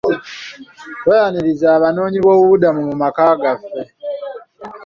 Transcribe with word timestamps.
Twayaniriza 1.01 1.67
abanyyonyiboobubudamu 1.77 2.81
mu 2.89 2.95
maka 3.01 3.23
gaffe. 3.41 3.81